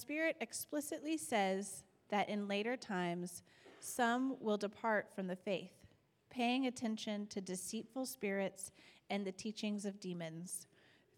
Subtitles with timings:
[0.00, 3.42] Spirit explicitly says that in later times
[3.80, 5.72] some will depart from the faith,
[6.30, 8.72] paying attention to deceitful spirits
[9.10, 10.66] and the teachings of demons,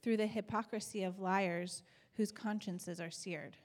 [0.03, 1.84] through the hypocrisy of liars
[2.16, 3.56] whose consciences are seared.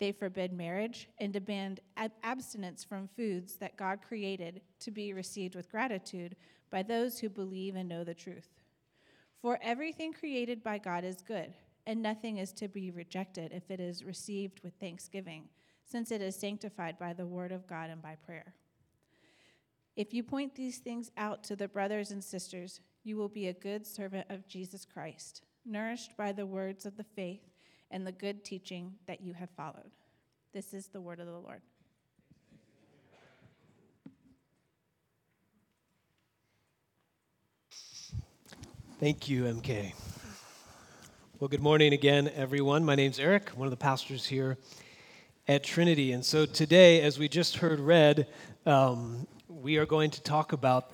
[0.00, 5.54] They forbid marriage and demand ab- abstinence from foods that God created to be received
[5.54, 6.34] with gratitude
[6.68, 8.48] by those who believe and know the truth.
[9.40, 11.54] For everything created by God is good,
[11.86, 15.48] and nothing is to be rejected if it is received with thanksgiving,
[15.84, 18.54] since it is sanctified by the word of God and by prayer.
[19.96, 23.52] If you point these things out to the brothers and sisters, you will be a
[23.52, 27.42] good servant of Jesus Christ, nourished by the words of the faith
[27.90, 29.90] and the good teaching that you have followed.
[30.54, 31.62] This is the word of the Lord.
[38.98, 39.92] Thank you, MK.
[41.42, 42.84] Well, good morning again, everyone.
[42.84, 44.58] My name's Eric, one of the pastors here
[45.48, 46.12] at Trinity.
[46.12, 48.28] And so today, as we just heard read,
[48.64, 50.92] um, we are going to talk about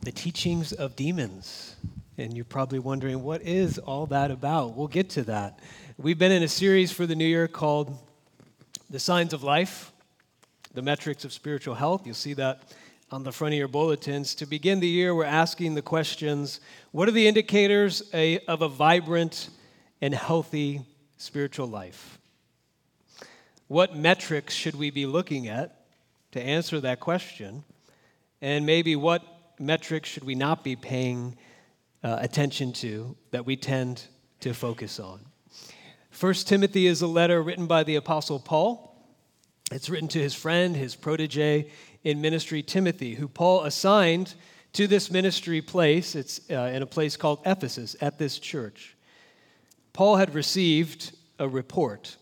[0.00, 1.76] the teachings of demons.
[2.16, 4.74] And you're probably wondering, what is all that about?
[4.74, 5.58] We'll get to that.
[5.98, 7.94] We've been in a series for the new year called
[8.88, 9.92] The Signs of Life,
[10.72, 12.06] the Metrics of Spiritual Health.
[12.06, 12.62] You'll see that
[13.12, 14.34] on the front of your bulletins.
[14.36, 16.60] To begin the year, we're asking the questions
[16.92, 18.00] what are the indicators
[18.48, 19.50] of a vibrant
[20.00, 20.80] and healthy
[21.18, 22.18] spiritual life?
[23.68, 25.84] What metrics should we be looking at
[26.32, 27.64] to answer that question?
[28.40, 29.22] And maybe what
[29.58, 31.36] metrics should we not be paying
[32.02, 34.04] uh, attention to that we tend
[34.40, 35.20] to focus on?
[36.10, 38.88] First Timothy is a letter written by the Apostle Paul.
[39.70, 41.70] It's written to his friend, his protege
[42.04, 44.34] in ministry, Timothy, who Paul assigned
[44.72, 46.14] to this ministry place.
[46.14, 48.96] It's uh, in a place called Ephesus at this church.
[49.92, 52.16] Paul had received a report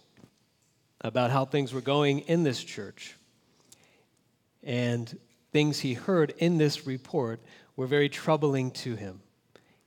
[1.00, 3.16] about how things were going in this church.
[4.62, 5.18] And
[5.52, 7.40] things he heard in this report
[7.76, 9.20] were very troubling to him.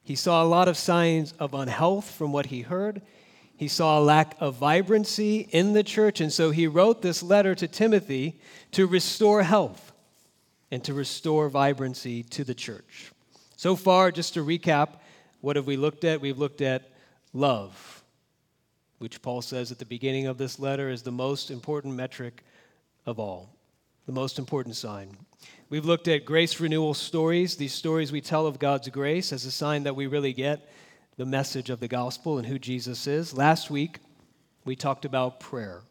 [0.01, 3.01] He saw a lot of signs of unhealth from what he heard.
[3.63, 7.55] He saw a lack of vibrancy in the church, and so he wrote this letter
[7.55, 8.37] to Timothy
[8.73, 9.93] to restore health
[10.69, 13.13] and to restore vibrancy to the church.
[13.55, 14.95] So far, just to recap,
[15.39, 16.19] what have we looked at?
[16.19, 16.91] We've looked at
[17.31, 18.03] love,
[18.97, 22.43] which Paul says at the beginning of this letter is the most important metric
[23.05, 23.49] of all,
[24.07, 25.15] the most important sign.
[25.69, 29.51] We've looked at grace renewal stories, these stories we tell of God's grace as a
[29.51, 30.69] sign that we really get
[31.15, 33.33] the message of the gospel and who Jesus is.
[33.33, 33.99] Last week,
[34.65, 35.81] we talked about prayer.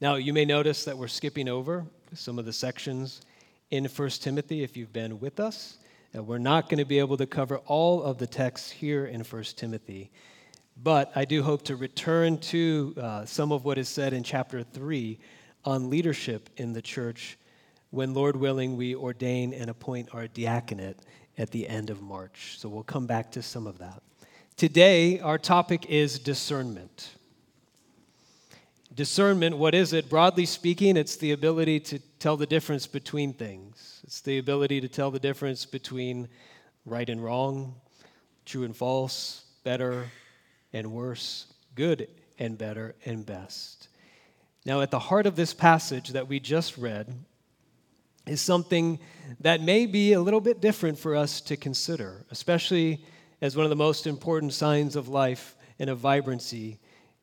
[0.00, 3.20] Now, you may notice that we're skipping over some of the sections
[3.70, 5.76] in 1 Timothy if you've been with us.
[6.14, 9.42] We're not going to be able to cover all of the texts here in 1
[9.56, 10.10] Timothy,
[10.82, 14.62] but I do hope to return to uh, some of what is said in chapter
[14.62, 15.18] 3
[15.66, 17.36] on leadership in the church
[17.90, 20.98] when, Lord willing, we ordain and appoint our diaconate
[21.38, 22.56] at the end of March.
[22.58, 24.02] So we'll come back to some of that.
[24.56, 27.10] Today, our topic is discernment.
[28.94, 30.08] Discernment, what is it?
[30.08, 34.00] Broadly speaking, it's the ability to tell the difference between things.
[34.04, 36.28] It's the ability to tell the difference between
[36.86, 37.74] right and wrong,
[38.46, 40.06] true and false, better
[40.72, 42.08] and worse, good
[42.38, 43.88] and better and best.
[44.64, 47.12] Now, at the heart of this passage that we just read
[48.26, 48.98] is something
[49.40, 53.04] that may be a little bit different for us to consider, especially
[53.40, 56.78] as one of the most important signs of life and of vibrancy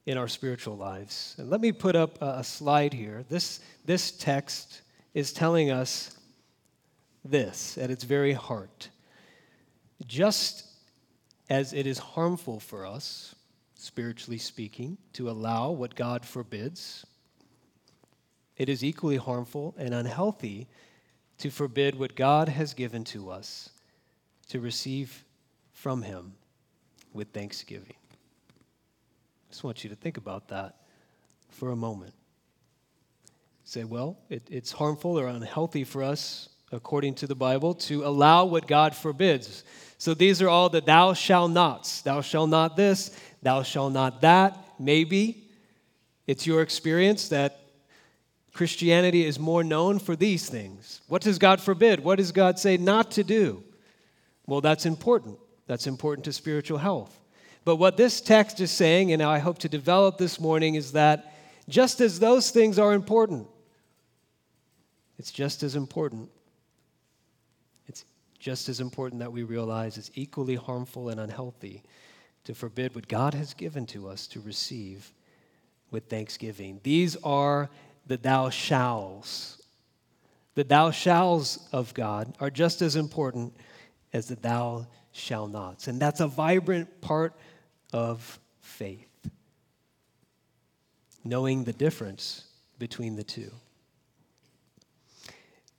[0.05, 1.35] in our spiritual lives.
[1.37, 3.23] And let me put up a slide here.
[3.29, 4.81] This, this text
[5.13, 6.17] is telling us
[7.23, 8.89] this at its very heart.
[10.05, 10.65] Just
[11.49, 13.35] as it is harmful for us,
[13.75, 17.05] spiritually speaking, to allow what God forbids,
[18.57, 20.67] it is equally harmful and unhealthy
[21.39, 23.69] to forbid what God has given to us
[24.49, 25.25] to receive
[25.71, 26.33] from Him
[27.13, 27.95] with thanksgiving.
[28.49, 30.75] I just want you to think about that
[31.49, 32.13] for a moment.
[33.65, 38.45] Say, well, it, it's harmful or unhealthy for us, according to the Bible, to allow
[38.45, 39.63] what God forbids.
[39.97, 42.01] So these are all the thou shall nots.
[42.01, 44.57] Thou shall not this, thou shall not that.
[44.79, 45.49] Maybe
[46.27, 47.59] it's your experience that
[48.53, 51.01] Christianity is more known for these things.
[51.07, 51.99] What does God forbid?
[51.99, 53.63] What does God say not to do?
[54.45, 55.39] Well, that's important.
[55.65, 57.19] That's important to spiritual health.
[57.65, 61.33] But what this text is saying, and I hope to develop this morning, is that
[61.67, 63.47] just as those things are important,
[65.17, 66.29] it's just as important.
[67.87, 68.05] It's
[68.37, 71.81] just as important that we realize it's equally harmful and unhealthy
[72.43, 75.11] to forbid what God has given to us to receive
[75.89, 76.81] with thanksgiving.
[76.83, 77.69] These are
[78.05, 79.61] the thou shalls.
[80.55, 83.55] The thou shalls of God are just as important
[84.11, 85.87] as the thou shall nots.
[85.87, 87.33] And that's a vibrant part
[87.91, 89.07] of faith,
[91.23, 92.45] knowing the difference
[92.77, 93.51] between the two.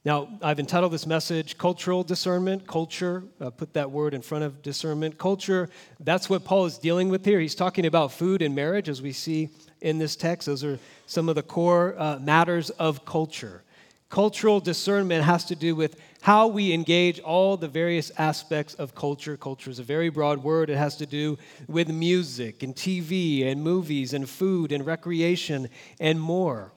[0.04, 3.24] Now, I've entitled this message Cultural Discernment, Culture.
[3.40, 5.16] Uh, put that word in front of discernment.
[5.16, 7.40] Culture, that's what Paul is dealing with here.
[7.40, 9.48] He's talking about food and marriage, as we see
[9.80, 10.44] in this text.
[10.44, 13.62] Those are some of the core uh, matters of culture.
[14.10, 19.38] Cultural discernment has to do with how we engage all the various aspects of culture.
[19.38, 20.68] Culture is a very broad word.
[20.68, 26.20] It has to do with music and TV and movies and food and recreation and
[26.20, 26.72] more.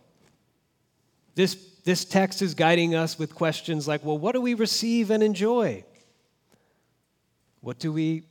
[1.35, 1.55] This,
[1.87, 5.85] this text is guiding us with questions like well, what do we receive and enjoy?
[7.61, 8.23] What do we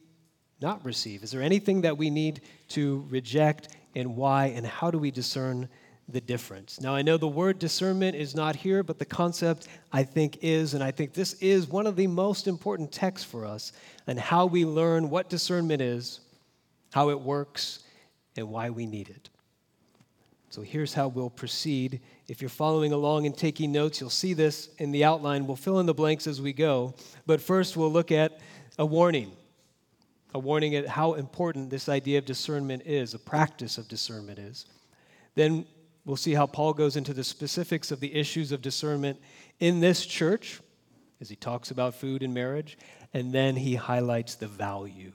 [0.60, 1.22] not receive?
[1.22, 4.48] Is there anything that we need to reject and why?
[4.48, 5.70] And how do we discern
[6.06, 6.82] the difference?
[6.82, 10.74] Now, I know the word discernment is not here, but the concept I think is,
[10.74, 13.72] and I think this is one of the most important texts for us
[14.06, 16.20] and how we learn what discernment is,
[16.92, 17.84] how it works,
[18.36, 19.30] and why we need it.
[20.50, 22.00] So here's how we'll proceed.
[22.28, 25.46] If you're following along and taking notes, you'll see this in the outline.
[25.46, 26.94] We'll fill in the blanks as we go.
[27.24, 28.40] But first, we'll look at
[28.78, 29.32] a warning
[30.36, 34.66] a warning at how important this idea of discernment is, a practice of discernment is.
[35.34, 35.64] Then
[36.04, 39.18] we'll see how Paul goes into the specifics of the issues of discernment
[39.60, 40.60] in this church
[41.22, 42.76] as he talks about food and marriage.
[43.14, 45.12] And then he highlights the value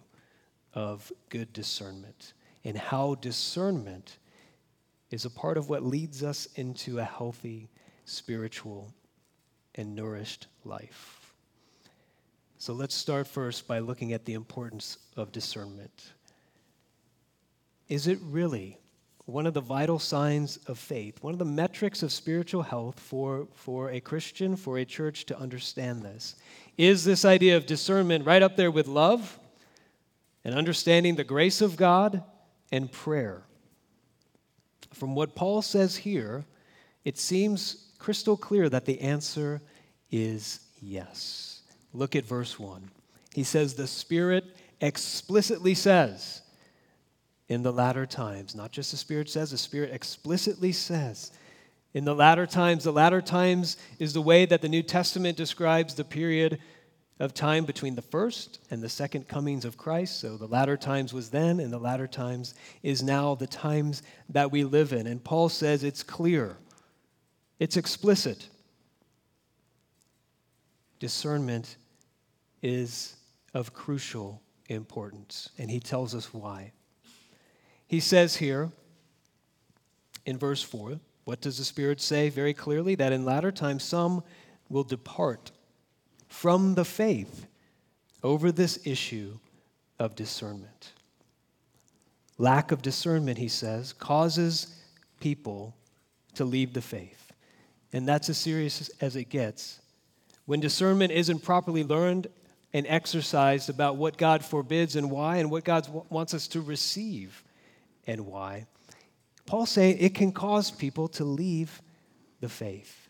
[0.74, 2.34] of good discernment
[2.64, 4.18] and how discernment
[5.12, 7.70] is a part of what leads us into a healthy,
[8.06, 8.94] spiritual,
[9.76, 11.34] and nourished life.
[12.58, 16.14] So let's start first by looking at the importance of discernment.
[17.90, 18.78] Is it really
[19.26, 23.48] one of the vital signs of faith, one of the metrics of spiritual health for,
[23.54, 26.36] for a Christian, for a church to understand this?
[26.78, 29.40] Is this idea of discernment right up there with love
[30.44, 32.24] and understanding the grace of God
[32.72, 33.44] and prayer?
[34.94, 36.46] From what Paul says here,
[37.06, 39.62] it seems crystal clear that the answer
[40.12, 41.62] is yes.
[41.94, 42.90] Look at verse 1.
[43.34, 44.46] He says, The Spirit
[44.82, 46.42] explicitly says
[47.48, 51.32] in the latter times, not just the Spirit says, the Spirit explicitly says.
[51.94, 55.94] In the latter times, the latter times is the way that the New Testament describes
[55.94, 56.60] the period
[57.22, 60.20] of time between the first and the second comings of Christ.
[60.20, 64.52] So the latter times was then, and the latter times is now the times that
[64.52, 65.06] we live in.
[65.06, 66.58] And Paul says it's clear,
[67.60, 68.50] it's explicit.
[70.98, 71.78] Discernment
[72.64, 73.16] is
[73.54, 76.72] of crucial importance, and he tells us why.
[77.86, 78.72] He says here
[80.26, 82.96] in verse 4, what does the Spirit say very clearly?
[82.96, 84.24] That in latter times some
[84.70, 85.52] will depart
[86.32, 87.46] from the faith
[88.24, 89.38] over this issue
[90.00, 90.94] of discernment.
[92.38, 94.76] Lack of discernment, he says, causes
[95.20, 95.76] people
[96.34, 97.34] to leave the faith.
[97.92, 99.82] And that's as serious as it gets.
[100.46, 102.28] When discernment isn't properly learned
[102.74, 107.44] and exercised about what God forbids and why, and what God wants us to receive
[108.08, 108.68] and why,
[109.46, 111.82] Paul's saying it can cause people to leave
[112.40, 113.10] the faith.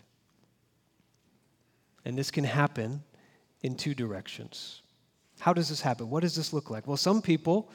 [2.03, 3.03] And this can happen
[3.63, 4.81] in two directions.
[5.39, 6.09] How does this happen?
[6.09, 6.87] What does this look like?
[6.87, 7.71] Well, some people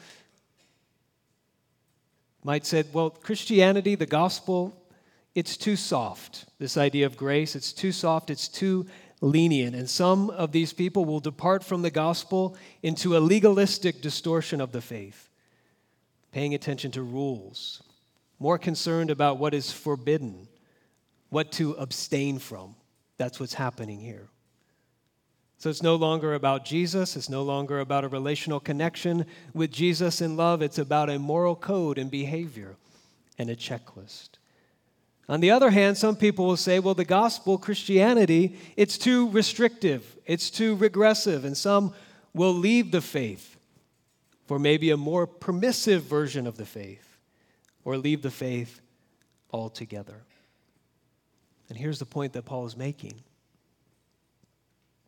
[2.43, 4.81] might say, well, Christianity, the gospel,
[5.35, 6.45] it's too soft.
[6.59, 8.85] This idea of grace, it's too soft, it's too
[9.21, 9.75] lenient.
[9.75, 14.71] And some of these people will depart from the gospel into a legalistic distortion of
[14.71, 15.29] the faith,
[16.31, 17.83] paying attention to rules,
[18.39, 20.47] more concerned about what is forbidden,
[21.29, 22.75] what to abstain from.
[23.17, 24.29] That's what's happening here.
[25.57, 27.15] So it's no longer about Jesus.
[27.15, 30.61] It's no longer about a relational connection with Jesus in love.
[30.61, 32.75] It's about a moral code and behavior
[33.39, 34.29] and a checklist.
[35.29, 40.15] On the other hand, some people will say, well, the gospel, Christianity, it's too restrictive,
[40.25, 41.93] it's too regressive, and some
[42.33, 43.57] will leave the faith
[44.45, 47.17] for maybe a more permissive version of the faith
[47.83, 48.79] or leave the faith
[49.51, 50.23] altogether.
[51.67, 53.21] And here's the point that Paul is making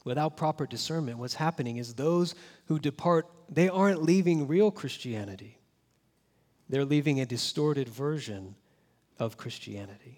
[0.10, 2.34] without proper discernment, what's happening is those
[2.66, 5.60] who depart, they aren't leaving real Christianity.
[6.68, 8.56] They're leaving a distorted version
[9.20, 10.18] of Christianity.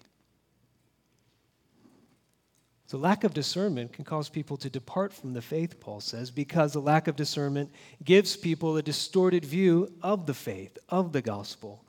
[2.86, 6.72] So, lack of discernment can cause people to depart from the faith, Paul says, because
[6.72, 7.70] the lack of discernment
[8.02, 11.84] gives people a distorted view of the faith, of the gospel.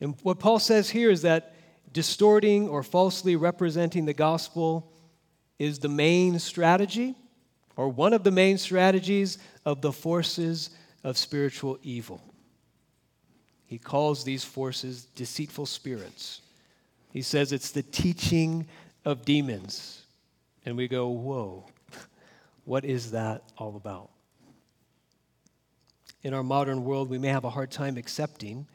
[0.00, 1.54] And what Paul says here is that
[1.92, 4.90] distorting or falsely representing the gospel
[5.58, 7.14] is the main strategy
[7.76, 10.70] or one of the main strategies of the forces
[11.04, 12.22] of spiritual evil.
[13.66, 16.40] He calls these forces deceitful spirits.
[17.12, 18.66] He says it's the teaching
[19.04, 20.02] of demons.
[20.64, 21.66] And we go, whoa,
[22.64, 24.10] what is that all about?
[26.22, 28.66] In our modern world, we may have a hard time accepting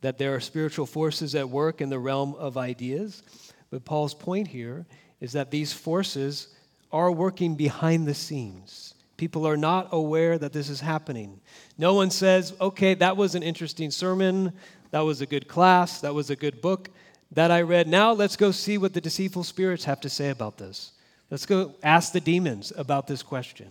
[0.00, 3.22] that there are spiritual forces at work in the realm of ideas.
[3.70, 4.86] But Paul's point here
[5.20, 6.48] is that these forces
[6.92, 8.94] are working behind the scenes.
[9.16, 11.40] People are not aware that this is happening.
[11.78, 14.52] No one says, okay, that was an interesting sermon.
[14.90, 16.00] That was a good class.
[16.00, 16.90] That was a good book
[17.32, 17.88] that I read.
[17.88, 20.92] Now let's go see what the deceitful spirits have to say about this.
[21.30, 23.68] Let's go ask the demons about this question.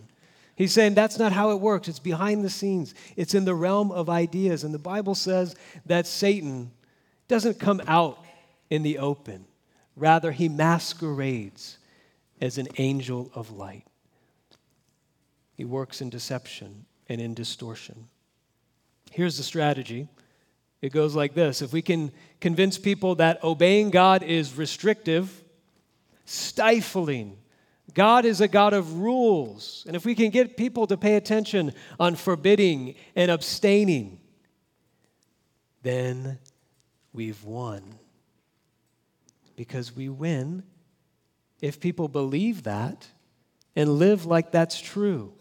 [0.56, 1.88] He's saying that's not how it works.
[1.88, 4.64] It's behind the scenes, it's in the realm of ideas.
[4.64, 6.70] And the Bible says that Satan
[7.28, 8.24] doesn't come out
[8.70, 9.44] in the open,
[9.96, 11.78] rather, he masquerades
[12.40, 13.84] as an angel of light.
[15.54, 18.08] He works in deception and in distortion.
[19.10, 20.08] Here's the strategy
[20.82, 25.42] it goes like this if we can convince people that obeying God is restrictive,
[26.26, 27.38] stifling,
[27.94, 29.84] God is a God of rules.
[29.86, 34.20] And if we can get people to pay attention on forbidding and abstaining,
[35.82, 36.38] then
[37.12, 37.82] we've won.
[39.56, 40.62] Because we win
[41.60, 43.08] if people believe that
[43.74, 45.32] and live like that's true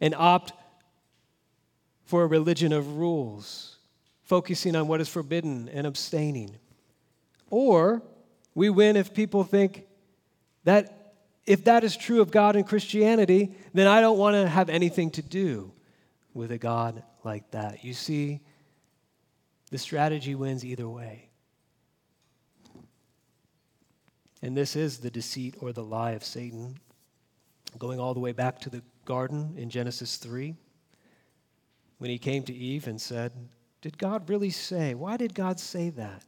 [0.00, 0.52] and opt
[2.04, 3.76] for a religion of rules,
[4.22, 6.56] focusing on what is forbidden and abstaining.
[7.50, 8.02] Or
[8.54, 9.86] we win if people think
[10.64, 11.14] that
[11.46, 15.10] if that is true of God and Christianity, then I don't want to have anything
[15.12, 15.72] to do
[16.34, 17.84] with a God like that.
[17.84, 18.40] You see,
[19.70, 21.29] the strategy wins either way.
[24.42, 26.78] And this is the deceit or the lie of Satan,
[27.78, 30.54] going all the way back to the garden in Genesis 3,
[31.98, 33.32] when he came to Eve and said,
[33.82, 34.94] Did God really say?
[34.94, 36.24] Why did God say that?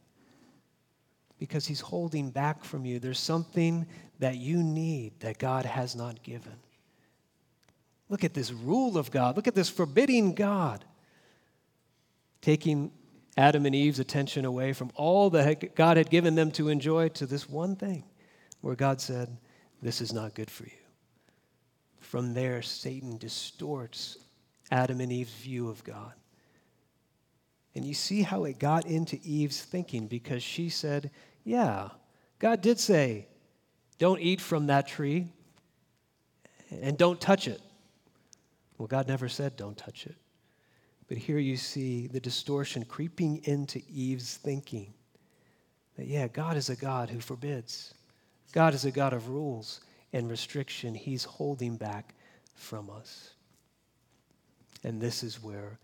[1.38, 2.98] Because he's holding back from you.
[2.98, 3.86] There's something
[4.18, 6.54] that you need that God has not given.
[8.08, 9.36] Look at this rule of God.
[9.36, 10.84] Look at this forbidding God
[12.42, 12.90] taking
[13.36, 17.26] Adam and Eve's attention away from all that God had given them to enjoy to
[17.26, 18.04] this one thing
[18.60, 19.36] where God said,
[19.80, 20.70] This is not good for you.
[22.00, 24.18] From there, Satan distorts
[24.70, 26.12] Adam and Eve's view of God.
[27.74, 31.10] And you see how it got into Eve's thinking because she said,
[31.42, 31.88] Yeah,
[32.38, 33.28] God did say,
[34.02, 35.28] don't eat from that tree
[36.70, 37.60] and don't touch it.
[38.76, 40.16] Well, God never said don't touch it.
[41.12, 44.94] But here you see the distortion creeping into Eve's thinking
[45.98, 47.92] that, yeah, God is a God who forbids,
[48.52, 49.82] God is a God of rules
[50.14, 50.94] and restriction.
[50.94, 52.14] He's holding back
[52.54, 53.34] from us.
[54.84, 55.78] And this is where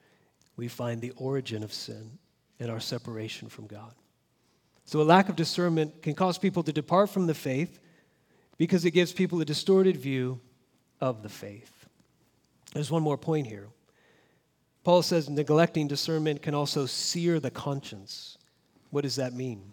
[0.56, 2.10] we find the origin of sin
[2.58, 3.92] and our separation from God.
[4.86, 7.78] So, a lack of discernment can cause people to depart from the faith
[8.56, 10.40] because it gives people a distorted view
[11.02, 11.86] of the faith.
[12.72, 13.68] There's one more point here.
[14.88, 18.38] Paul says neglecting discernment can also sear the conscience.
[18.88, 19.70] What does that mean?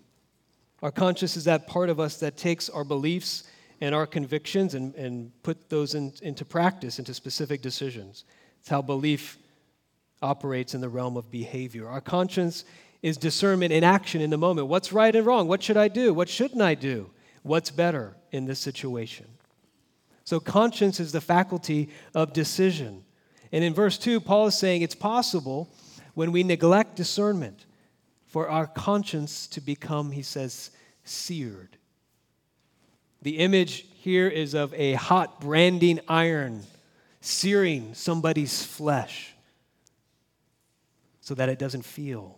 [0.84, 3.46] Our conscience is that part of us that takes our beliefs
[3.80, 8.26] and our convictions and, and put those in, into practice, into specific decisions.
[8.60, 9.38] It's how belief
[10.22, 11.88] operates in the realm of behavior.
[11.88, 12.66] Our conscience
[13.02, 14.68] is discernment in action in the moment.
[14.68, 15.48] What's right and wrong?
[15.48, 16.14] What should I do?
[16.14, 17.10] What shouldn't I do?
[17.42, 19.28] What's better in this situation?
[20.26, 23.05] So, conscience is the faculty of decision.
[23.52, 25.70] And in verse 2, Paul is saying it's possible
[26.14, 27.66] when we neglect discernment
[28.26, 30.72] for our conscience to become, he says,
[31.04, 31.78] seared.
[33.22, 36.64] The image here is of a hot branding iron
[37.22, 39.34] searing somebody's flesh
[41.22, 42.38] so that it doesn't feel,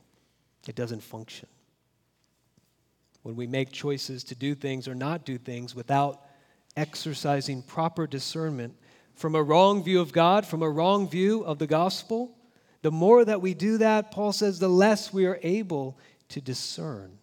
[0.66, 1.50] it doesn't function.
[3.24, 6.22] When we make choices to do things or not do things without
[6.78, 8.78] exercising proper discernment,
[9.18, 12.38] from a wrong view of God, from a wrong view of the gospel,
[12.84, 15.98] the more that we do that, Paul says, the less we are able
[16.30, 17.18] to discern.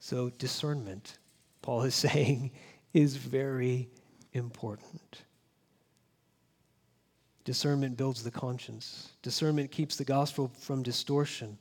[0.00, 1.18] So, discernment,
[1.60, 2.52] Paul is saying,
[2.94, 3.90] is very
[4.32, 5.24] important.
[7.44, 9.12] Discernment builds the conscience.
[9.20, 11.58] Discernment keeps the gospel from distortion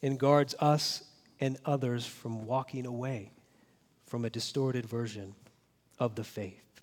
[0.00, 1.02] and guards us
[1.40, 3.32] and others from walking away
[4.10, 5.32] from a distorted version
[6.00, 6.80] of the faith.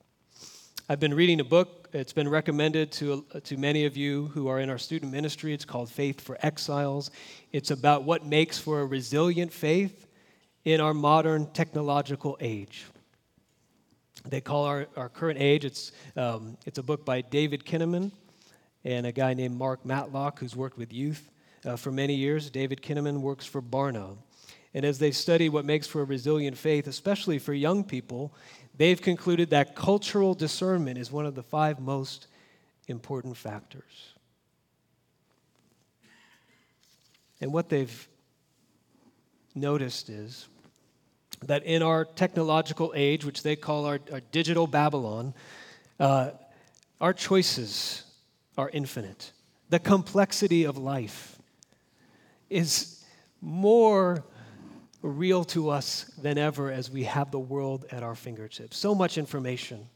[0.87, 1.89] I've been reading a book.
[1.91, 5.53] It's been recommended to, to many of you who are in our student ministry.
[5.53, 7.11] It's called Faith for Exiles.
[7.51, 10.07] It's about what makes for a resilient faith
[10.63, 12.85] in our modern technological age.
[14.25, 18.11] They call our, our current age, it's, um, it's a book by David Kinnaman
[18.85, 21.29] and a guy named Mark Matlock who's worked with youth
[21.65, 22.49] uh, for many years.
[22.49, 24.15] David Kinnaman works for Barna.
[24.73, 28.33] And as they study what makes for a resilient faith, especially for young people,
[28.75, 32.27] they've concluded that cultural discernment is one of the five most
[32.87, 34.13] important factors.
[37.39, 38.07] And what they've
[39.55, 40.47] noticed is
[41.43, 45.33] that in our technological age, which they call our, our digital Babylon,
[45.99, 46.31] uh,
[46.99, 48.03] our choices
[48.57, 49.31] are infinite.
[49.69, 51.37] The complexity of life
[52.49, 53.03] is
[53.41, 54.23] more
[55.01, 58.77] real to us than ever as we have the world at our fingertips.
[58.77, 59.87] So much information,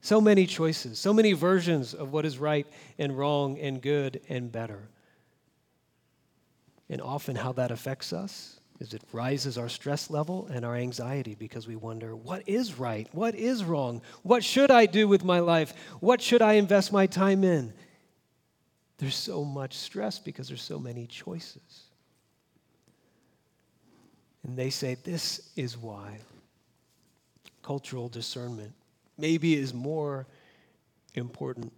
[0.00, 2.66] so many choices, so many versions of what is right
[2.98, 4.88] and wrong and good and better.
[6.88, 11.34] And often, how that affects us is it rises our stress level and our anxiety
[11.34, 13.08] because we wonder what is right?
[13.12, 14.02] What is wrong?
[14.22, 15.74] What should I do with my life?
[16.00, 17.72] What should I invest my time in?
[18.98, 21.84] There's so much stress because there's so many choices.
[24.44, 26.18] And they say this is why
[27.62, 28.72] cultural discernment
[29.16, 30.26] maybe is more
[31.14, 31.72] important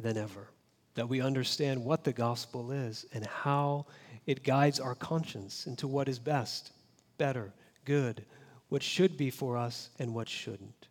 [0.00, 0.48] than ever.
[0.94, 3.86] That we understand what the gospel is and how
[4.26, 6.72] it guides our conscience into what is best,
[7.18, 7.52] better,
[7.84, 8.24] good,
[8.68, 10.88] what should be for us and what shouldn't.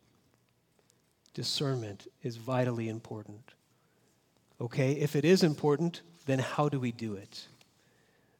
[1.33, 3.53] Discernment is vitally important.
[4.61, 7.47] Okay, if it is important, then how do we do it?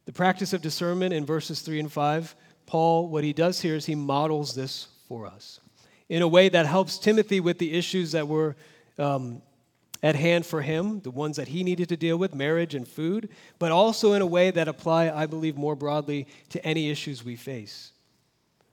[0.06, 2.34] The practice of discernment in verses 3 and 5
[2.66, 5.60] Paul, what he does here is he models this for us
[6.08, 8.56] in a way that helps Timothy with the issues that were
[8.98, 9.42] um,
[10.02, 13.30] at hand for him, the ones that he needed to deal with, marriage and food,
[13.58, 17.36] but also in a way that apply, I believe, more broadly to any issues we
[17.36, 17.92] face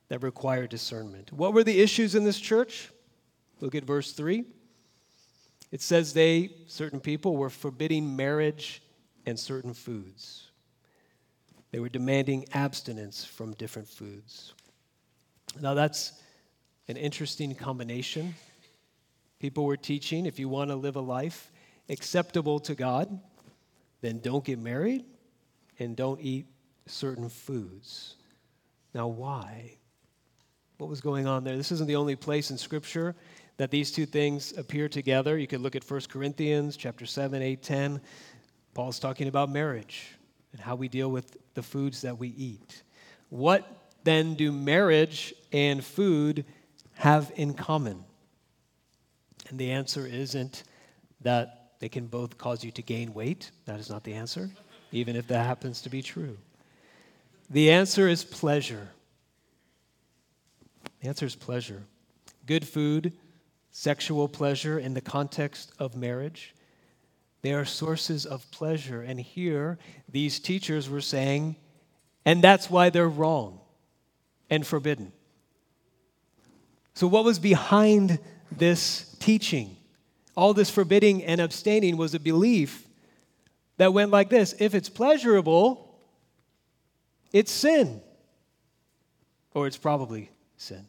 [0.09, 1.31] that require discernment.
[1.31, 2.91] What were the issues in this church?
[3.61, 4.43] Look at verse 3.
[5.71, 8.83] It says they, certain people, were forbidding marriage
[9.25, 10.50] and certain foods.
[11.71, 14.53] They were demanding abstinence from different foods.
[15.59, 16.13] Now, that's
[16.87, 18.35] an interesting combination.
[19.39, 21.51] People were teaching if you want to live a life
[21.89, 23.19] acceptable to God,
[24.01, 25.05] then don't get married
[25.79, 26.47] and don't eat
[26.85, 28.15] certain foods.
[28.93, 29.77] Now, why?
[30.77, 31.57] What was going on there?
[31.57, 33.15] This isn't the only place in Scripture
[33.57, 35.37] that these two things appear together.
[35.37, 38.01] You could look at 1 Corinthians chapter 7, 8, 10.
[38.73, 40.15] Paul's talking about marriage
[40.51, 42.83] and how we deal with the foods that we eat.
[43.29, 43.67] What
[44.03, 46.45] then do marriage and food
[46.95, 48.03] have in common?
[49.49, 50.63] And the answer isn't
[51.21, 53.51] that they can both cause you to gain weight.
[53.65, 54.49] That is not the answer,
[54.91, 56.37] even if that happens to be true.
[57.49, 58.89] The answer is pleasure.
[61.01, 61.83] The answer is pleasure.
[62.45, 63.13] Good food,
[63.71, 66.53] sexual pleasure in the context of marriage
[67.41, 69.01] they are sources of pleasure.
[69.01, 69.77] And here,
[70.09, 71.55] these teachers were saying,
[72.25, 73.59] and that's why they're wrong
[74.49, 75.11] and forbidden.
[76.93, 78.19] So, what was behind
[78.51, 79.77] this teaching?
[80.35, 82.85] All this forbidding and abstaining was a belief
[83.77, 85.99] that went like this if it's pleasurable,
[87.31, 88.01] it's sin.
[89.53, 90.85] Or it's probably sin.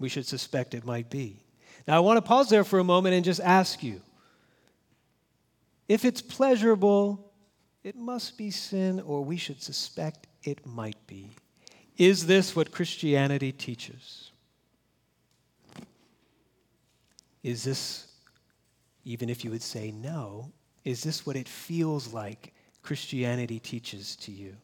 [0.00, 1.44] We should suspect it might be.
[1.86, 4.00] Now, I want to pause there for a moment and just ask you
[5.88, 7.32] if it's pleasurable,
[7.82, 11.30] it must be sin, or we should suspect it might be.
[11.96, 14.30] Is this what Christianity teaches?
[17.42, 18.08] Is this,
[19.04, 20.52] even if you would say no,
[20.84, 24.56] is this what it feels like Christianity teaches to you?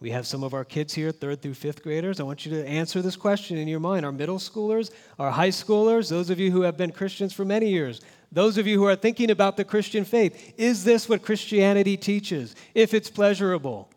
[0.00, 2.20] We have some of our kids here, third through fifth graders.
[2.20, 4.04] I want you to answer this question in your mind.
[4.04, 7.70] Our middle schoolers, our high schoolers, those of you who have been Christians for many
[7.70, 11.96] years, those of you who are thinking about the Christian faith, is this what Christianity
[11.96, 12.56] teaches?
[12.74, 13.88] If it's pleasurable,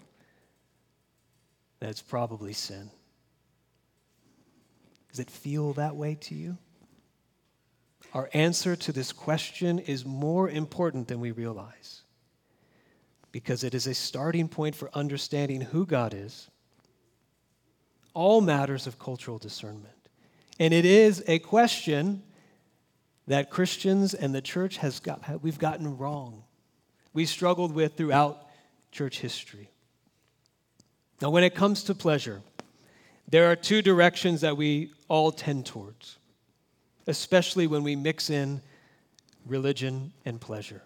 [1.80, 2.92] that's probably sin.
[5.10, 6.58] Does it feel that way to you?
[8.14, 11.97] Our answer to this question is more important than we realize
[13.38, 16.50] because it is a starting point for understanding who God is,
[18.16, 20.10] all matters of cultural discernment.
[20.60, 22.24] And it is a question
[23.28, 26.46] that Christians and the church has got, we've gotten wrong.
[27.14, 28.48] We struggled with throughout
[28.92, 29.70] church history.
[31.22, 32.42] Now, when it comes to pleasure,
[33.30, 36.18] there are two directions that we all tend towards.
[37.08, 38.62] especially when we mix in
[39.46, 40.84] religion and pleasure.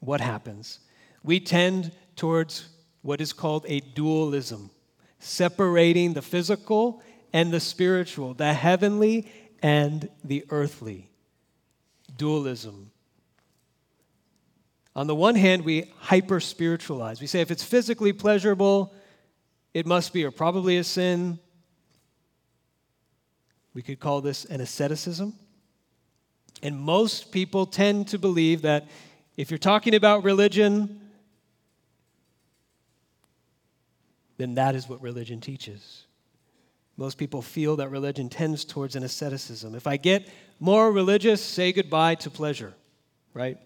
[0.00, 0.80] What happens?
[1.24, 2.68] We tend towards
[3.02, 4.70] what is called a dualism,
[5.18, 9.26] separating the physical and the spiritual, the heavenly
[9.62, 11.10] and the earthly.
[12.16, 12.92] Dualism.
[14.94, 17.20] On the one hand, we hyper spiritualize.
[17.20, 18.94] We say if it's physically pleasurable,
[19.72, 21.40] it must be or probably a sin.
[23.72, 25.34] We could call this an asceticism.
[26.62, 28.86] And most people tend to believe that
[29.36, 31.00] if you're talking about religion,
[34.36, 36.06] then that is what religion teaches.
[36.96, 39.74] Most people feel that religion tends towards an asceticism.
[39.74, 40.28] If I get
[40.60, 42.74] more religious, say goodbye to pleasure,
[43.32, 43.58] right?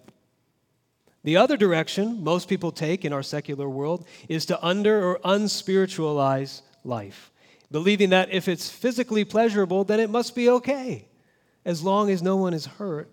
[1.24, 6.62] The other direction most people take in our secular world is to under or unspiritualize
[6.84, 7.30] life,
[7.70, 11.06] believing that if it's physically pleasurable, then it must be okay.
[11.64, 13.10] As long as no one is hurt,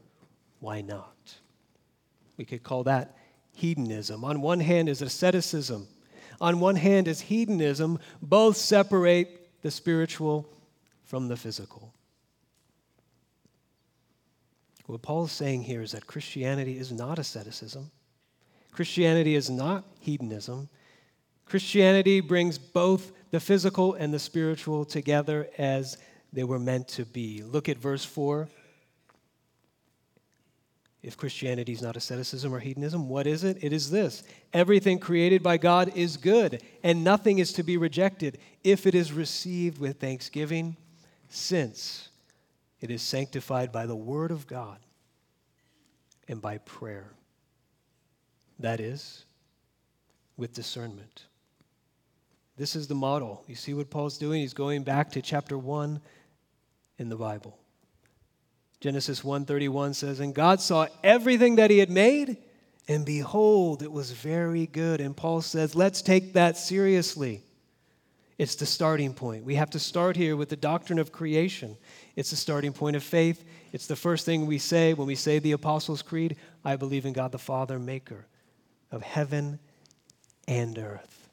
[0.60, 1.36] why not?
[2.38, 3.18] We could call that
[3.54, 4.24] hedonism.
[4.24, 5.88] On one hand is asceticism,
[6.40, 8.00] on one hand is hedonism.
[8.22, 10.48] Both separate the spiritual
[11.04, 11.94] from the physical.
[14.86, 17.90] What Paul is saying here is that Christianity is not asceticism.
[18.72, 20.70] Christianity is not hedonism.
[21.46, 25.98] Christianity brings both the physical and the spiritual together as
[26.34, 27.42] they were meant to be.
[27.44, 28.48] Look at verse 4.
[31.06, 33.64] If Christianity is not asceticism or hedonism, what is it?
[33.64, 38.40] It is this everything created by God is good, and nothing is to be rejected
[38.64, 40.76] if it is received with thanksgiving,
[41.30, 42.10] since
[42.82, 44.80] it is sanctified by the word of God
[46.28, 47.12] and by prayer.
[48.58, 49.26] That is,
[50.38, 51.26] with discernment.
[52.58, 53.44] This is the model.
[53.46, 54.42] You see what Paul's doing?
[54.42, 56.02] He's going back to chapter 1
[56.98, 57.60] in the Bible.
[58.80, 62.38] Genesis 1:31 says, "And God saw everything that he had made,
[62.88, 67.44] and behold, it was very good." And Paul says, "Let's take that seriously."
[68.38, 69.46] It's the starting point.
[69.46, 71.78] We have to start here with the doctrine of creation.
[72.18, 73.46] It's the starting point of faith.
[73.72, 77.14] It's the first thing we say when we say the Apostles' Creed I believe in
[77.14, 78.28] God the Father, maker
[78.92, 79.60] of heaven
[80.48, 81.30] and earth.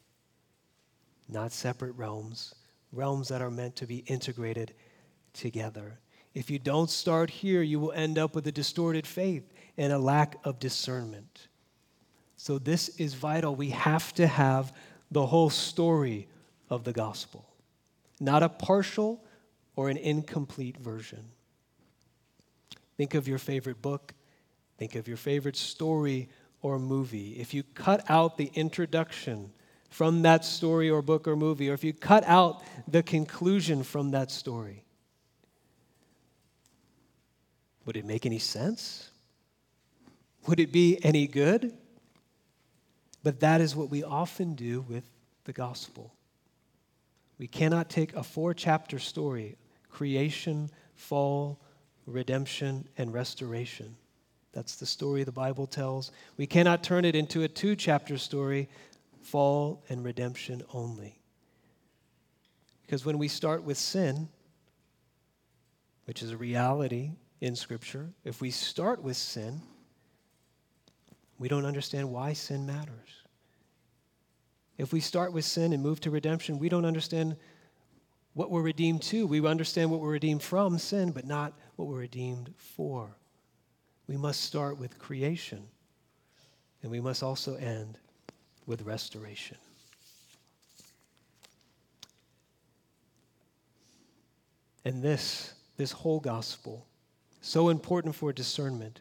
[1.29, 2.55] Not separate realms,
[2.93, 4.73] realms that are meant to be integrated
[5.33, 5.99] together.
[6.35, 9.99] If you don't start here, you will end up with a distorted faith and a
[9.99, 11.49] lack of discernment.
[12.37, 13.55] So, this is vital.
[13.55, 14.73] We have to have
[15.11, 16.29] the whole story
[16.71, 17.47] of the gospel,
[18.19, 19.23] not a partial
[19.77, 21.25] or an incomplete version.
[22.97, 24.15] Think of your favorite book,
[24.79, 26.29] think of your favorite story
[26.63, 29.53] or movie, if you cut out the introduction
[29.91, 34.13] from that story or book or movie, or if you cut out the conclusion from
[34.13, 34.85] that story,
[37.85, 39.11] would it make any sense?
[40.47, 41.73] Would it be any good?
[43.23, 45.05] But that is what we often do with
[45.45, 46.13] the gospel.
[47.39, 49.57] We cannot take a four chapter story
[49.91, 51.61] creation, fall,
[52.07, 53.97] redemption, and restoration
[54.53, 56.13] that's the story the Bible tells.
[56.37, 58.69] We cannot turn it into a two chapter story,
[59.23, 61.19] fall and redemption only.
[62.83, 64.29] Because when we start with sin,
[66.05, 67.13] which is a reality
[67.43, 69.61] in Scripture, if we start with sin,
[71.39, 73.11] we don't understand why sin matters.
[74.79, 77.37] If we start with sin and move to redemption, we don't understand
[78.33, 79.27] what we're redeemed to.
[79.27, 83.19] We understand what we're redeemed from sin, but not what we're redeemed for
[84.07, 85.67] we must start with creation,
[86.83, 87.99] and we must also end
[88.67, 89.57] with restoration.
[94.85, 96.87] And this, this whole gospel,
[97.43, 99.01] so important for discernment,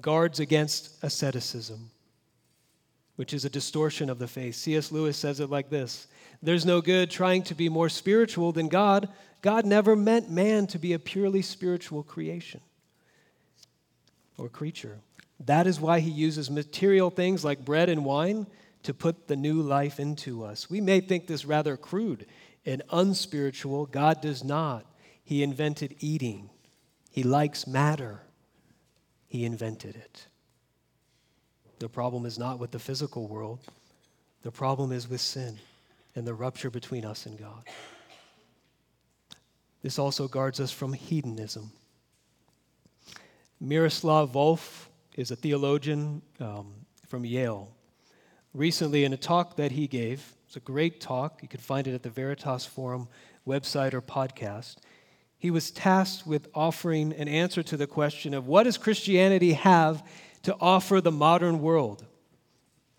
[0.00, 1.90] guards against asceticism,
[3.14, 4.56] which is a distortion of the faith.
[4.56, 4.92] C.S.
[4.92, 6.08] Lewis says it like this
[6.42, 9.08] There's no good trying to be more spiritual than God.
[9.40, 12.60] God never meant man to be a purely spiritual creation
[14.36, 14.98] or creature.
[15.44, 18.46] That is why he uses material things like bread and wine
[18.82, 20.70] to put the new life into us.
[20.70, 22.26] We may think this rather crude
[22.64, 23.86] and unspiritual.
[23.86, 24.86] God does not.
[25.24, 26.50] He invented eating,
[27.16, 28.20] He likes matter.
[29.26, 30.26] He invented it.
[31.78, 33.60] The problem is not with the physical world,
[34.42, 35.58] the problem is with sin
[36.14, 37.64] and the rupture between us and God.
[39.80, 41.72] This also guards us from hedonism.
[43.60, 46.74] Miroslav Volf is a theologian um,
[47.06, 47.70] from Yale.
[48.52, 51.40] Recently, in a talk that he gave, it's a great talk.
[51.40, 53.08] You can find it at the Veritas Forum
[53.46, 54.76] website or podcast.
[55.38, 60.02] He was tasked with offering an answer to the question of what does Christianity have
[60.44, 62.04] to offer the modern world?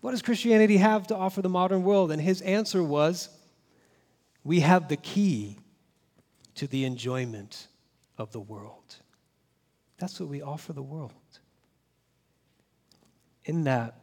[0.00, 2.12] What does Christianity have to offer the modern world?
[2.12, 3.28] And his answer was
[4.44, 5.58] we have the key
[6.54, 7.68] to the enjoyment
[8.16, 8.96] of the world.
[9.98, 11.12] That's what we offer the world.
[13.44, 13.98] In that,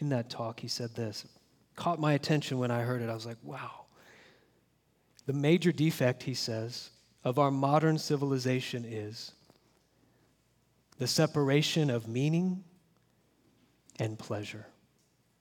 [0.00, 1.24] in that talk, he said this.
[1.76, 3.08] Caught my attention when I heard it.
[3.08, 3.79] I was like, wow.
[5.30, 6.90] The major defect, he says,
[7.22, 9.30] of our modern civilization is
[10.98, 12.64] the separation of meaning
[14.00, 14.66] and pleasure.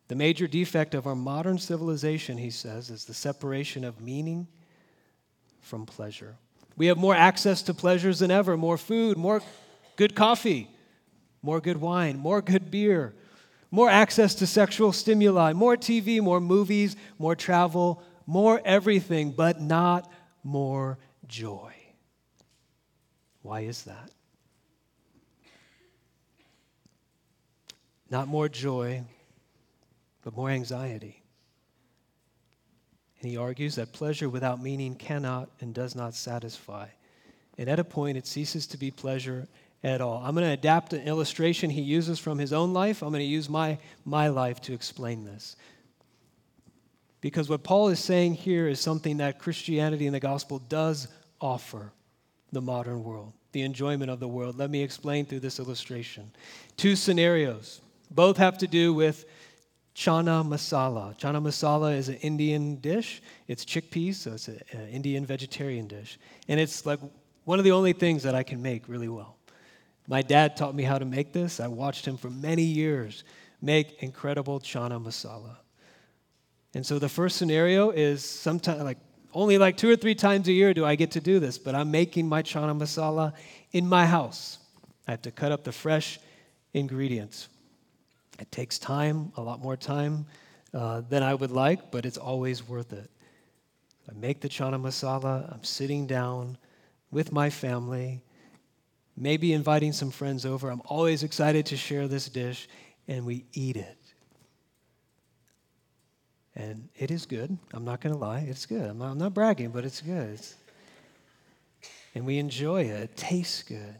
[0.07, 4.47] The major defect of our modern civilization, he says, is the separation of meaning
[5.59, 6.35] from pleasure.
[6.77, 9.41] We have more access to pleasures than ever more food, more
[9.95, 10.69] good coffee,
[11.41, 13.15] more good wine, more good beer,
[13.71, 20.11] more access to sexual stimuli, more TV, more movies, more travel, more everything, but not
[20.43, 21.73] more joy.
[23.41, 24.11] Why is that?
[28.11, 29.03] Not more joy,
[30.23, 31.23] but more anxiety.
[33.19, 36.87] And he argues that pleasure without meaning cannot and does not satisfy.
[37.57, 39.47] And at a point, it ceases to be pleasure
[39.83, 40.21] at all.
[40.23, 43.01] I'm going to adapt an illustration he uses from his own life.
[43.01, 45.55] I'm going to use my, my life to explain this.
[47.21, 51.07] Because what Paul is saying here is something that Christianity and the gospel does
[51.41, 51.91] offer
[52.51, 54.57] the modern world, the enjoyment of the world.
[54.57, 56.31] Let me explain through this illustration.
[56.77, 59.25] Two scenarios, both have to do with
[59.95, 61.19] chana masala.
[61.19, 63.21] Chana masala is an Indian dish.
[63.47, 66.17] It's chickpeas, so it's an Indian vegetarian dish.
[66.47, 66.99] And it's like
[67.43, 69.35] one of the only things that I can make really well.
[70.07, 71.59] My dad taught me how to make this.
[71.59, 73.23] I watched him for many years
[73.61, 75.57] make incredible chana masala.
[76.73, 78.99] And so the first scenario is sometimes like
[79.33, 81.75] only like two or three times a year do I get to do this, but
[81.75, 83.33] I'm making my chana masala
[83.71, 84.59] in my house.
[85.07, 86.19] I have to cut up the fresh
[86.73, 87.47] ingredients.
[88.39, 90.25] It takes time, a lot more time
[90.73, 93.09] uh, than I would like, but it's always worth it.
[94.09, 96.57] I make the chana masala, I'm sitting down
[97.11, 98.21] with my family,
[99.17, 100.69] maybe inviting some friends over.
[100.69, 102.67] I'm always excited to share this dish,
[103.07, 103.98] and we eat it.
[106.59, 107.57] And it is good.
[107.73, 108.41] I'm not going to lie.
[108.41, 108.89] It's good.
[108.89, 110.31] I'm not, I'm not, bragging, but it's good.
[110.31, 110.55] It's,
[112.13, 113.01] and we enjoy it.
[113.01, 113.95] It tastes good.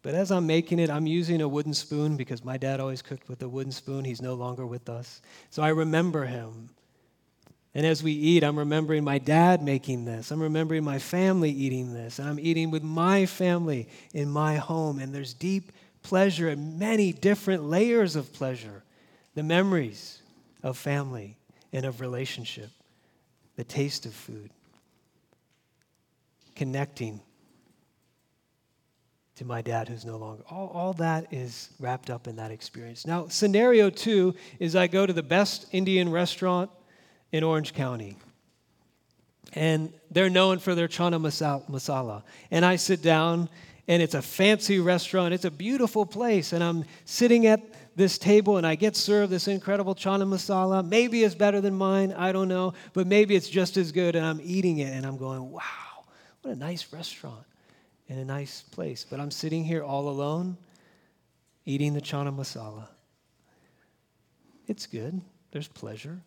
[0.00, 3.28] But as I'm making it, I'm using a wooden spoon because my dad always cooked
[3.28, 4.02] with a wooden spoon.
[4.02, 5.20] He's no longer with us.
[5.50, 6.70] So I remember him.
[7.74, 10.30] And as we eat, I'm remembering my dad making this.
[10.30, 12.18] I'm remembering my family eating this.
[12.18, 15.00] And I'm eating with my family in my home.
[15.00, 15.70] And there's deep
[16.02, 18.84] pleasure and many different layers of pleasure.
[19.34, 20.15] The memories
[20.66, 21.36] of family
[21.72, 22.70] and of relationship,
[23.54, 24.50] the taste of food,
[26.56, 27.20] connecting
[29.36, 30.42] to my dad who's no longer.
[30.50, 33.06] All, all that is wrapped up in that experience.
[33.06, 36.68] Now, scenario two is I go to the best Indian restaurant
[37.30, 38.16] in Orange County.
[39.52, 42.24] And they're known for their chana masala.
[42.50, 43.48] And I sit down,
[43.86, 45.32] and it's a fancy restaurant.
[45.32, 46.52] It's a beautiful place.
[46.52, 47.62] And I'm sitting at
[47.96, 50.86] this table, and I get served this incredible chana masala.
[50.86, 52.12] Maybe it's better than mine.
[52.12, 52.74] I don't know.
[52.92, 54.14] But maybe it's just as good.
[54.14, 56.04] And I'm eating it, and I'm going, wow,
[56.42, 57.44] what a nice restaurant
[58.08, 59.04] in a nice place.
[59.08, 60.56] But I'm sitting here all alone
[61.64, 62.86] eating the chana masala.
[64.68, 66.20] It's good, there's pleasure.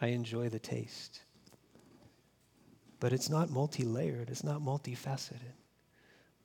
[0.00, 1.20] I enjoy the taste.
[3.00, 5.54] But it's not multi layered, it's not multifaceted.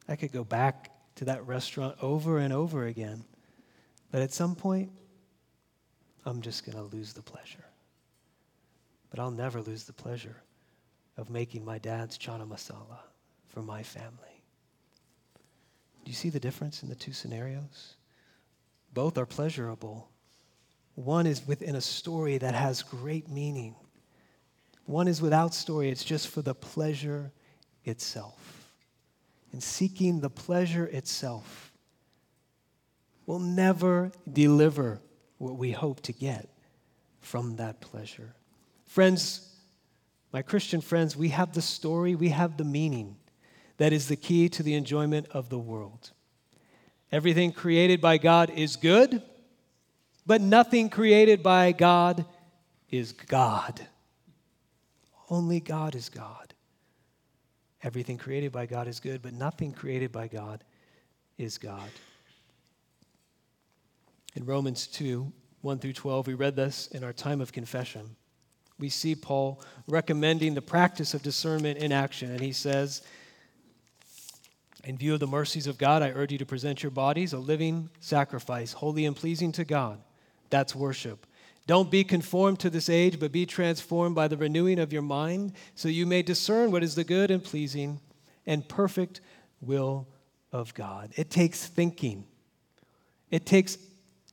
[0.08, 3.24] I could go back to that restaurant over and over again.
[4.12, 4.92] But at some point,
[6.26, 7.66] I'm just going to lose the pleasure.
[9.10, 10.36] But I'll never lose the pleasure
[11.18, 13.00] of making my dad's chana masala
[13.48, 14.44] for my family.
[16.04, 17.96] Do you see the difference in the two scenarios?
[18.94, 20.10] Both are pleasurable.
[20.96, 23.76] One is within a story that has great meaning.
[24.86, 27.32] One is without story, it's just for the pleasure
[27.86, 28.74] itself.
[29.54, 31.71] And seeking the pleasure itself
[33.26, 35.02] will never deliver
[35.38, 36.50] what we hope to get
[37.20, 38.34] from that pleasure.
[38.86, 39.56] Friends,
[40.34, 43.18] my Christian friends, we have the story, we have the meaning
[43.78, 46.12] that is the key to the enjoyment of the world.
[47.12, 49.22] Everything created by God is good,
[50.26, 52.26] but nothing created by God
[52.90, 53.82] is God.
[55.30, 56.54] Only God is God.
[57.84, 60.64] Everything created by God is good, but nothing created by God
[61.38, 61.90] is God.
[64.36, 68.16] In Romans 2 1 through 12, we read this in our time of confession.
[68.80, 72.32] we see Paul recommending the practice of discernment in action.
[72.32, 73.04] And he says,
[74.84, 77.38] In view of the mercies of God, I urge you to present your bodies a
[77.38, 80.02] living sacrifice, holy and pleasing to God.
[80.50, 81.28] That's worship.
[81.68, 85.54] Don't be conformed to this age, but be transformed by the renewing of your mind,
[85.76, 88.00] so you may discern what is the good and pleasing
[88.48, 89.22] and perfect
[89.62, 90.08] will
[90.52, 91.12] of God.
[91.16, 92.26] It takes thinking,
[93.30, 93.78] it takes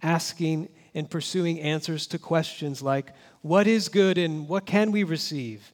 [0.03, 5.73] asking and pursuing answers to questions like what is good and what can we receive?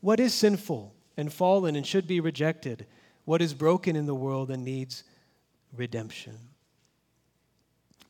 [0.00, 2.86] What is sinful and fallen and should be rejected?
[3.24, 5.04] What is broken in the world and needs
[5.76, 6.38] redemption?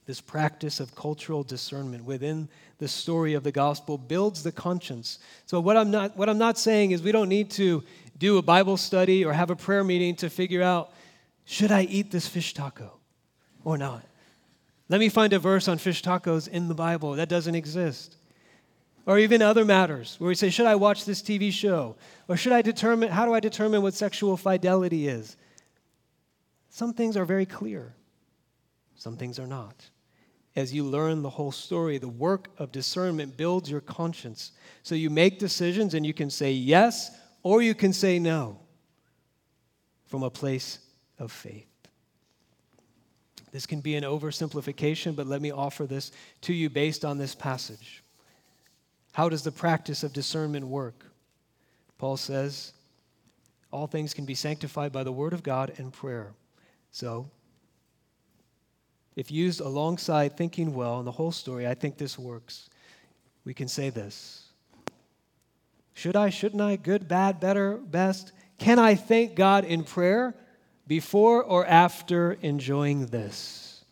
[0.07, 5.19] This practice of cultural discernment within the story of the gospel builds the conscience.
[5.47, 7.83] So, what I'm, not, what I'm not saying is we don't need to
[8.19, 10.93] do a Bible study or have a prayer meeting to figure out
[11.47, 12.93] should I eat this fish taco
[13.65, 14.05] or not?
[14.89, 17.13] Let me find a verse on fish tacos in the Bible.
[17.13, 18.17] That doesn't exist.
[19.07, 21.97] Or even other matters where we say, should I watch this TV show?
[22.29, 25.37] Or should I determine, how do I determine what sexual fidelity is?
[26.71, 27.95] Some things are very clear,
[28.97, 29.91] some things are not.
[30.57, 34.53] As you learn the whole story, the work of discernment builds your conscience.
[34.83, 37.11] So you make decisions and you can say yes
[37.43, 38.61] or you can say no
[40.07, 40.79] from a place
[41.19, 41.74] of faith.
[43.55, 47.37] This can be an oversimplification, but let me offer this to you based on this
[47.37, 48.03] passage.
[49.13, 51.07] How does the practice of discernment work?
[51.97, 52.73] Paul says,
[53.71, 56.33] all things can be sanctified by the word of God and prayer.
[56.91, 57.31] So,
[59.15, 62.69] if used alongside thinking well in the whole story, I think this works.
[63.45, 64.49] We can say this
[65.93, 68.33] Should I, shouldn't I, good, bad, better, best?
[68.59, 70.35] Can I thank God in prayer?
[70.87, 73.85] Before or after enjoying this?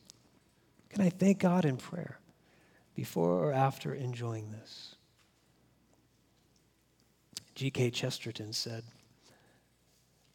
[0.91, 2.19] Can I thank God in prayer
[2.95, 4.97] before or after enjoying this?
[7.55, 7.91] G.K.
[7.91, 8.83] Chesterton said,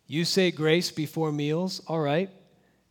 [0.08, 2.30] You say grace before meals, all right,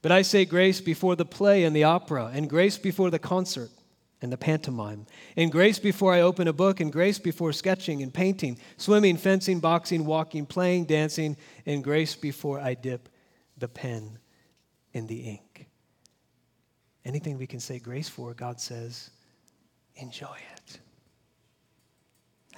[0.03, 3.71] but I say grace before the play and the opera, and grace before the concert
[4.23, 8.13] and the pantomime, and grace before I open a book, and grace before sketching and
[8.15, 13.09] painting, swimming, fencing, boxing, walking, playing, dancing, and grace before I dip
[13.59, 14.19] the pen
[14.93, 15.69] in the ink.
[17.05, 19.11] Anything we can say grace for, God says,
[19.97, 20.79] enjoy it.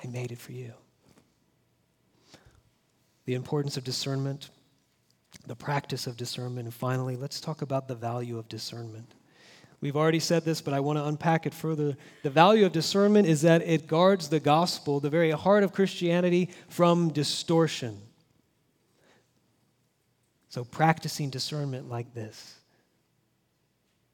[0.02, 0.72] I made it for you.
[3.26, 4.48] The importance of discernment,
[5.46, 9.14] the practice of discernment, and finally, let's talk about the value of discernment.
[9.80, 11.96] We've already said this, but I want to unpack it further.
[12.22, 16.50] The value of discernment is that it guards the gospel, the very heart of Christianity,
[16.68, 18.00] from distortion.
[20.48, 22.54] So, practicing discernment like this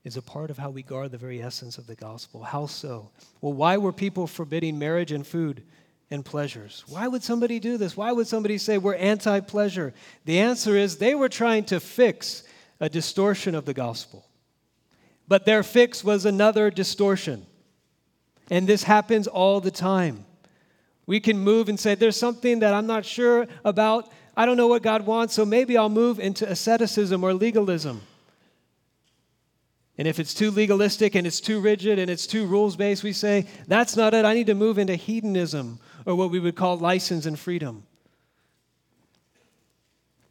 [0.04, 2.42] is a part of how we guard the very essence of the gospel.
[2.42, 3.10] How so?
[3.40, 5.62] Well, why were people forbidding marriage and food
[6.10, 6.84] and pleasures?
[6.88, 7.96] Why would somebody do this?
[7.96, 9.94] Why would somebody say we're anti pleasure?
[10.24, 12.42] The answer is they were trying to fix
[12.80, 14.26] a distortion of the gospel.
[15.26, 17.46] But their fix was another distortion.
[18.50, 20.26] And this happens all the time.
[21.06, 24.66] We can move and say, There's something that I'm not sure about I don't know
[24.66, 28.02] what God wants, so maybe I'll move into asceticism or legalism.
[29.96, 33.12] And if it's too legalistic and it's too rigid and it's too rules based, we
[33.12, 34.24] say, that's not it.
[34.24, 37.84] I need to move into hedonism or what we would call license and freedom.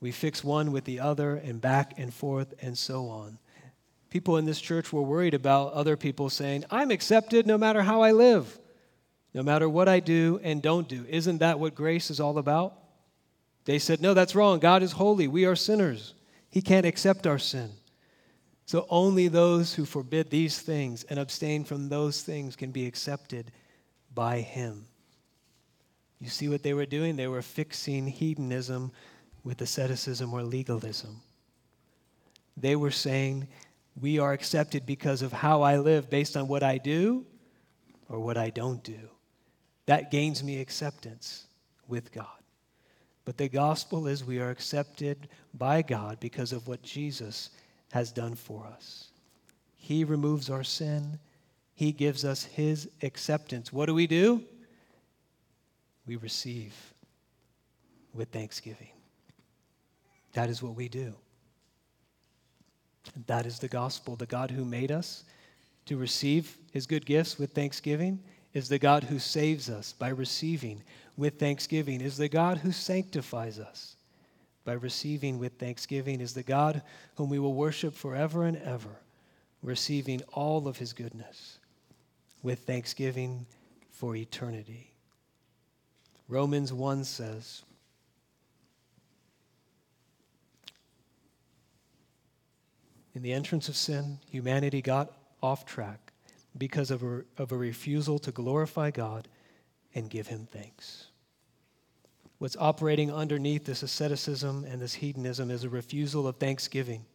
[0.01, 3.37] We fix one with the other and back and forth and so on.
[4.09, 8.01] People in this church were worried about other people saying, I'm accepted no matter how
[8.01, 8.59] I live,
[9.33, 11.05] no matter what I do and don't do.
[11.07, 12.82] Isn't that what grace is all about?
[13.65, 14.59] They said, No, that's wrong.
[14.59, 15.27] God is holy.
[15.27, 16.13] We are sinners.
[16.49, 17.71] He can't accept our sin.
[18.65, 23.51] So only those who forbid these things and abstain from those things can be accepted
[24.13, 24.85] by Him.
[26.19, 27.15] You see what they were doing?
[27.15, 28.91] They were fixing hedonism
[29.43, 31.21] with asceticism or legalism.
[32.55, 33.47] They were saying,
[33.99, 37.25] We are accepted because of how I live based on what I do
[38.07, 39.09] or what I don't do.
[39.85, 41.45] That gains me acceptance
[41.87, 42.42] with God.
[43.25, 47.49] But the gospel is we are accepted by God because of what Jesus
[47.91, 49.09] has done for us.
[49.77, 51.19] He removes our sin,
[51.73, 53.71] He gives us His acceptance.
[53.71, 54.43] What do we do?
[56.05, 56.73] We receive
[58.13, 58.89] with thanksgiving.
[60.33, 61.13] That is what we do.
[63.27, 64.15] That is the gospel.
[64.15, 65.23] The God who made us
[65.85, 68.19] to receive His good gifts with thanksgiving
[68.53, 70.83] is the God who saves us by receiving
[71.17, 73.95] with thanksgiving, is the God who sanctifies us
[74.63, 76.81] by receiving with thanksgiving, is the God
[77.15, 78.97] whom we will worship forever and ever,
[79.61, 81.57] receiving all of his goodness
[82.41, 83.45] with thanksgiving
[83.91, 84.91] for eternity.
[86.27, 87.63] Romans 1 says,
[93.15, 96.02] In the entrance of sin, humanity got off track
[96.57, 99.27] because of a, of a refusal to glorify God
[99.95, 101.07] and give Him thanks.
[102.37, 107.05] What's operating underneath this asceticism and this hedonism is a refusal of thanksgiving.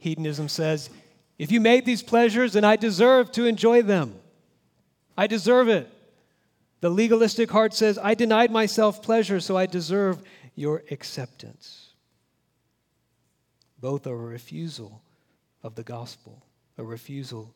[0.00, 0.90] Hedonism says,
[1.38, 4.14] if you made these pleasures, then I deserve to enjoy them.
[5.16, 5.90] I deserve it.
[6.80, 10.22] The legalistic heart says, I denied myself pleasure, so I deserve
[10.54, 11.90] your acceptance.
[13.80, 15.02] Both are a refusal
[15.62, 16.42] of the gospel,
[16.78, 17.54] a refusal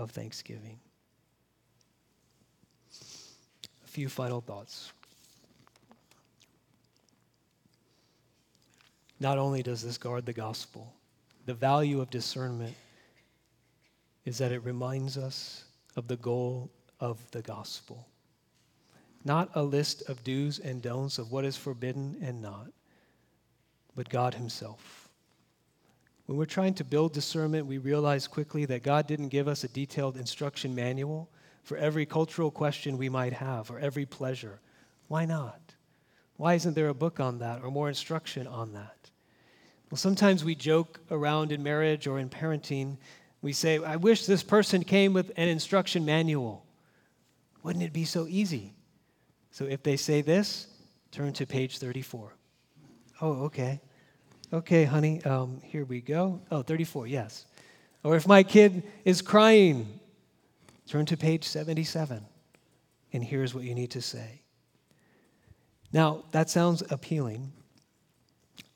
[0.00, 0.78] of thanksgiving.
[3.84, 4.92] A few final thoughts.
[9.20, 10.94] Not only does this guard the gospel,
[11.44, 12.74] the value of discernment
[14.24, 15.64] is that it reminds us
[15.96, 18.06] of the goal of the gospel.
[19.24, 22.68] Not a list of do's and don'ts of what is forbidden and not,
[23.94, 24.99] but God Himself.
[26.30, 29.68] When we're trying to build discernment, we realize quickly that God didn't give us a
[29.68, 31.28] detailed instruction manual
[31.64, 34.60] for every cultural question we might have or every pleasure.
[35.08, 35.58] Why not?
[36.36, 39.10] Why isn't there a book on that or more instruction on that?
[39.90, 42.98] Well, sometimes we joke around in marriage or in parenting.
[43.42, 46.64] We say, I wish this person came with an instruction manual.
[47.64, 48.74] Wouldn't it be so easy?
[49.50, 50.68] So if they say this,
[51.10, 52.32] turn to page 34.
[53.20, 53.80] Oh, okay.
[54.52, 56.40] Okay, honey, um, here we go.
[56.50, 57.46] Oh, 34, yes.
[58.02, 60.00] Or if my kid is crying,
[60.88, 62.24] turn to page 77,
[63.12, 64.42] and here's what you need to say.
[65.92, 67.52] Now, that sounds appealing,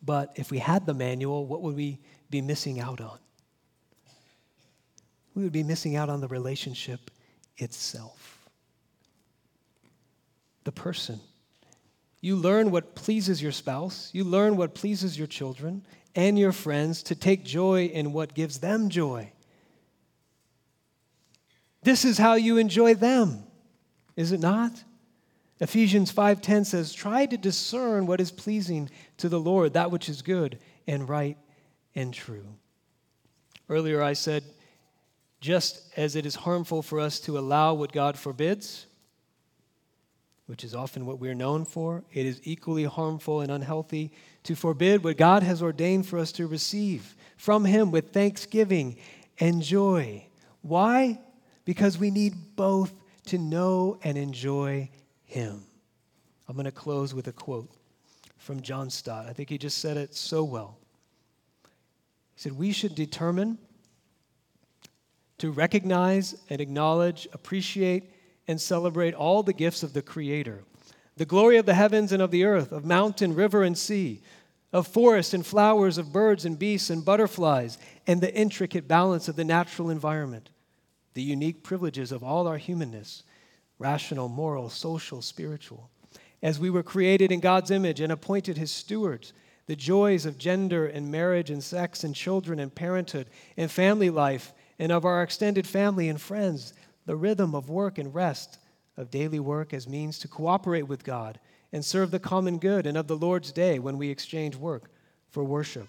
[0.01, 1.99] but if we had the manual, what would we
[2.31, 3.19] be missing out on?
[5.35, 7.11] We would be missing out on the relationship
[7.57, 8.49] itself,
[10.63, 11.19] the person
[12.25, 17.03] you learn what pleases your spouse, you learn what pleases your children and your friends
[17.03, 19.31] to take joy in what gives them joy.
[21.83, 23.45] This is how you enjoy them,
[24.17, 24.85] is it not?
[25.61, 30.23] Ephesians 5:10 says, "Try to discern what is pleasing to the Lord, that which is
[30.23, 31.37] good and right
[31.95, 32.57] and true."
[33.69, 34.45] Earlier I said,
[35.43, 38.87] just as it is harmful for us to allow what God forbids,
[40.47, 45.03] which is often what we're known for, it is equally harmful and unhealthy to forbid
[45.03, 48.97] what God has ordained for us to receive from Him with thanksgiving
[49.41, 50.27] and joy.
[50.63, 51.19] Why?
[51.65, 52.93] Because we need both
[53.27, 54.91] to know and enjoy
[55.25, 55.65] Him.
[56.47, 57.71] I'm going to close with a quote
[58.37, 59.27] from John Stott.
[59.27, 60.77] I think he just said it so well.
[62.35, 63.57] He said, We should determine
[65.39, 68.14] to recognize and acknowledge, appreciate,
[68.47, 70.65] and celebrate all the gifts of the Creator
[71.17, 74.21] the glory of the heavens and of the earth, of mountain, river, and sea,
[74.73, 79.37] of forest and flowers, of birds and beasts and butterflies, and the intricate balance of
[79.37, 80.51] the natural environment,
[81.15, 83.23] the unique privileges of all our humanness
[83.79, 85.91] rational, moral, social, spiritual.
[86.43, 89.33] As we were created in God's image and appointed His stewards,
[89.67, 93.27] the joys of gender and marriage and sex and children and parenthood
[93.57, 96.73] and family life and of our extended family and friends
[97.07, 98.59] the rhythm of work and rest,
[98.97, 101.39] of daily work as means to cooperate with God
[101.73, 104.91] and serve the common good, and of the Lord's day when we exchange work
[105.31, 105.89] for worship.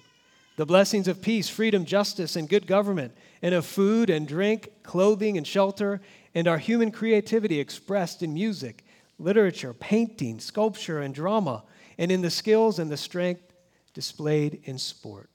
[0.57, 5.37] The blessings of peace, freedom, justice, and good government, and of food and drink, clothing
[5.37, 6.01] and shelter,
[6.33, 8.83] and our human creativity expressed in music,
[9.19, 11.63] literature, painting, sculpture, and drama,
[11.97, 13.53] and in the skills and the strength
[13.93, 15.29] displayed in sport.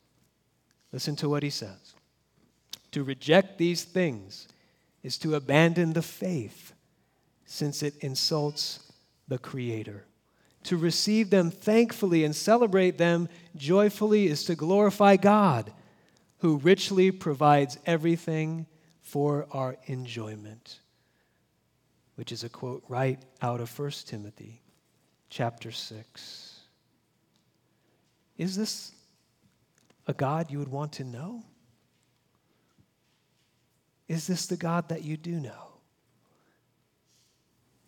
[0.93, 1.95] Listen to what he says.
[2.91, 4.49] To reject these things
[5.03, 6.72] is to abandon the faith
[7.44, 8.92] since it insults
[9.28, 10.05] the Creator.
[10.64, 15.72] To receive them thankfully and celebrate them joyfully is to glorify God,
[16.38, 18.66] who richly provides everything
[19.01, 20.80] for our enjoyment.
[22.16, 24.61] Which is a quote right out of 1 Timothy
[25.30, 26.61] chapter 6.
[28.36, 28.92] Is this
[30.07, 31.42] a God you would want to know?
[34.11, 35.68] Is this the God that you do know?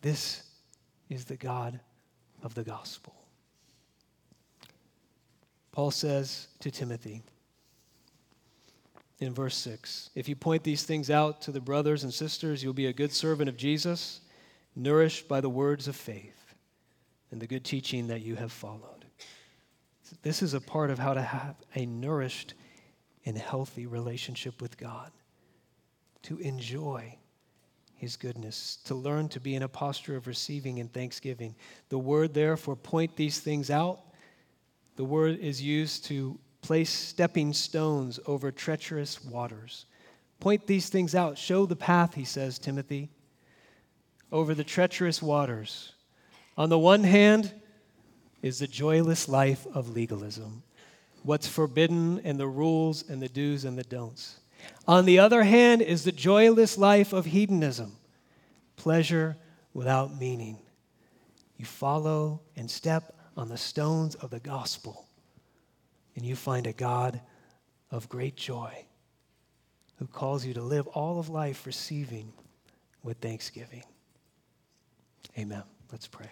[0.01, 0.43] This
[1.09, 1.81] is the God
[2.41, 3.13] of the gospel.
[5.73, 7.23] Paul says to Timothy
[9.19, 12.71] in verse 6 If you point these things out to the brothers and sisters, you'll
[12.71, 14.21] be a good servant of Jesus,
[14.77, 16.55] nourished by the words of faith
[17.31, 19.03] and the good teaching that you have followed.
[20.21, 22.53] This is a part of how to have a nourished
[23.25, 25.11] and healthy relationship with God
[26.23, 27.17] to enjoy
[27.95, 31.55] his goodness, to learn to be in a posture of receiving and thanksgiving.
[31.89, 34.01] The word, therefore, point these things out.
[34.95, 39.85] The word is used to place stepping stones over treacherous waters.
[40.39, 41.37] Point these things out.
[41.37, 43.09] Show the path, he says, Timothy,
[44.31, 45.93] over the treacherous waters.
[46.57, 47.53] On the one hand,
[48.43, 50.61] is the joyless life of legalism,
[51.23, 54.41] what's forbidden and the rules and the do's and the don'ts.
[54.87, 57.93] On the other hand, is the joyless life of hedonism,
[58.75, 59.37] pleasure
[59.73, 60.57] without meaning.
[61.57, 65.07] You follow and step on the stones of the gospel,
[66.15, 67.21] and you find a God
[67.91, 68.85] of great joy
[69.97, 72.33] who calls you to live all of life receiving
[73.03, 73.83] with thanksgiving.
[75.37, 75.63] Amen.
[75.91, 76.31] Let's pray.